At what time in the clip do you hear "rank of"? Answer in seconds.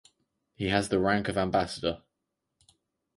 0.97-1.37